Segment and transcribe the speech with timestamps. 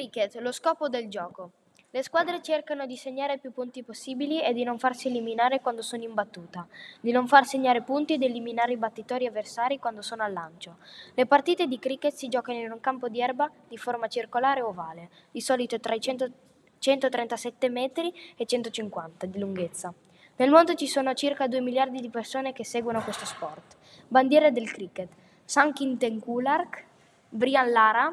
[0.00, 1.50] Cricket, lo scopo del gioco.
[1.90, 6.02] Le squadre cercano di segnare più punti possibili e di non farsi eliminare quando sono
[6.04, 6.66] in battuta,
[7.00, 10.78] di non far segnare punti ed eliminare i battitori avversari quando sono al lancio.
[11.12, 15.10] Le partite di cricket si giocano in un campo di erba di forma circolare ovale,
[15.30, 16.30] di solito tra i 100,
[16.78, 19.92] 137 metri e 150 di lunghezza.
[20.36, 23.76] Nel mondo ci sono circa 2 miliardi di persone che seguono questo sport.
[24.08, 25.10] Bandiere del cricket.
[25.44, 26.84] Sankin Tenkulark,
[27.28, 28.10] Brian Lara,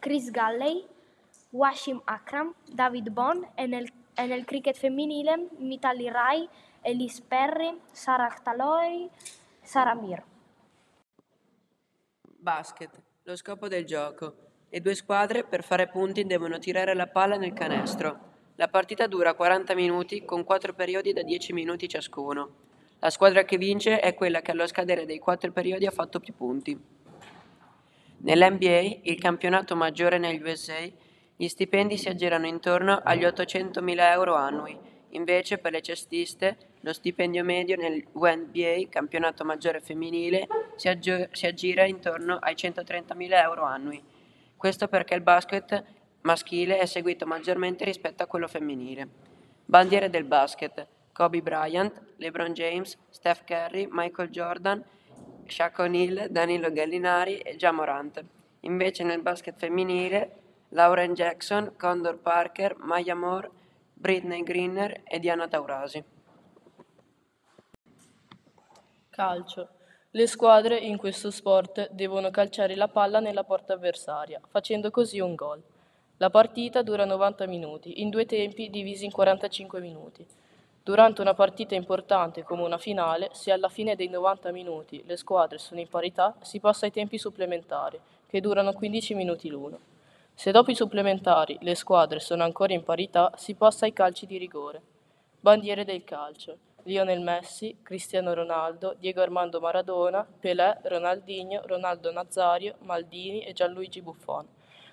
[0.00, 0.84] Chris Galley,
[1.50, 6.48] Washim Akram, David Bond e nel, e nel cricket femminile Mitali Rai,
[6.80, 9.08] Elise Perry, Sarah Talori,
[9.60, 10.22] Sara Mir.
[12.22, 12.90] Basket.
[13.24, 14.34] Lo scopo del gioco.
[14.68, 18.28] Le due squadre per fare punti devono tirare la palla nel canestro.
[18.54, 22.68] La partita dura 40 minuti con 4 periodi da 10 minuti ciascuno.
[23.00, 26.34] La squadra che vince è quella che allo scadere dei 4 periodi ha fatto più
[26.34, 26.78] punti.
[28.18, 30.78] Nell'NBA, il campionato maggiore negli USA,
[31.40, 34.78] gli stipendi si aggirano intorno agli 800.000 euro annui,
[35.12, 41.46] invece per le cestiste lo stipendio medio nel WNBA, campionato maggiore femminile, si, aggi- si
[41.46, 44.04] aggira intorno ai 130.000 euro annui.
[44.54, 45.82] Questo perché il basket
[46.20, 49.08] maschile è seguito maggiormente rispetto a quello femminile.
[49.64, 54.84] Bandiere del basket: Kobe Bryant, LeBron James, Steph Curry, Michael Jordan,
[55.46, 58.22] Shaq O'Neal, Danilo Gallinari e Ja Morant.
[58.60, 60.39] Invece nel basket femminile
[60.72, 63.50] Lauren Jackson, Condor Parker, Maya Moore,
[63.92, 66.04] Britney Greener e Diana Taurasi.
[69.10, 69.68] Calcio.
[70.12, 75.34] Le squadre in questo sport devono calciare la palla nella porta avversaria, facendo così un
[75.34, 75.60] gol.
[76.18, 80.24] La partita dura 90 minuti, in due tempi divisi in 45 minuti.
[80.84, 85.58] Durante una partita importante come una finale, se alla fine dei 90 minuti le squadre
[85.58, 87.98] sono in parità, si passa ai tempi supplementari,
[88.28, 89.78] che durano 15 minuti l'uno.
[90.40, 94.38] Se dopo i supplementari le squadre sono ancora in parità, si passa ai calci di
[94.38, 94.80] rigore.
[95.38, 96.56] Bandiere del calcio.
[96.84, 104.46] Lionel Messi, Cristiano Ronaldo, Diego Armando Maradona, Pelé, Ronaldinho, Ronaldo Nazario, Maldini e Gianluigi Buffon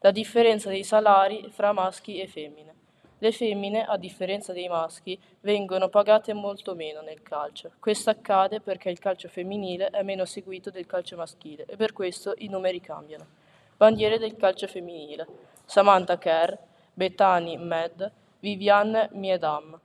[0.00, 2.74] la differenza dei salari fra maschi e femmine.
[3.18, 7.70] Le femmine, a differenza dei maschi, vengono pagate molto meno nel calcio.
[7.78, 12.34] Questo accade perché il calcio femminile è meno seguito del calcio maschile e per questo
[12.38, 13.37] i numeri cambiano.
[13.78, 15.24] Bandiere del calcio femminile.
[15.64, 16.52] Samantha Kerr,
[16.92, 19.78] Bethany Med, Viviane Miedam.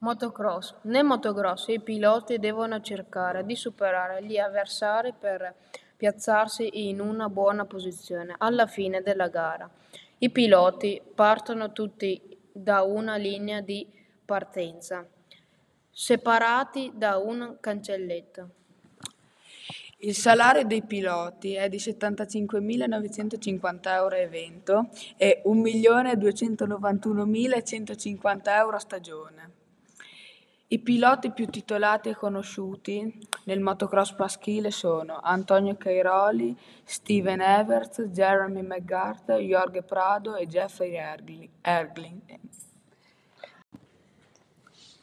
[0.00, 0.74] Motocross.
[0.82, 5.54] Nel motocross i piloti devono cercare di superare gli avversari per
[5.96, 9.66] piazzarsi in una buona posizione alla fine della gara.
[10.18, 13.90] I piloti partono tutti da una linea di
[14.26, 15.06] partenza,
[15.90, 18.50] separati da un cancelletto.
[20.00, 29.50] Il salario dei piloti è di 75.950 euro a evento e 1.291.150 euro a stagione.
[30.68, 33.12] I piloti più titolati e conosciuti
[33.46, 40.94] nel motocross maschile sono Antonio Cairoli, Steven Everts, Jeremy McGart, Jorge Prado e Jeffrey
[41.60, 42.38] Ergling.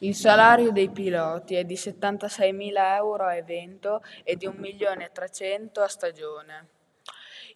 [0.00, 6.68] Il salario dei piloti è di 76.000 euro a evento e di 1.300.000 a stagione.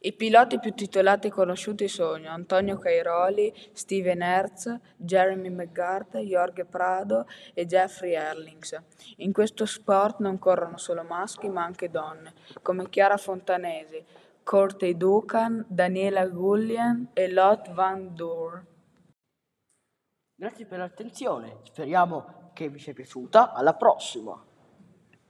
[0.01, 7.27] I piloti più titolati e conosciuti sono Antonio Cairoli, Steven Hertz, Jeremy McGart, Jorge Prado
[7.53, 8.75] e Jeffrey Erlings.
[9.17, 14.03] In questo sport non corrono solo maschi ma anche donne, come Chiara Fontanesi,
[14.43, 18.65] Courtney Ducan, Daniela Gullian e Lot Van Door.
[20.41, 23.53] Grazie per l'attenzione, speriamo che vi sia piaciuta.
[23.53, 24.43] Alla prossima!